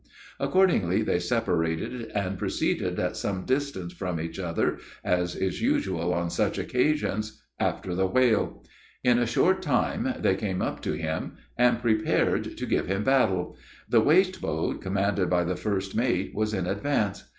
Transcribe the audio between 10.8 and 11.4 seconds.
to him,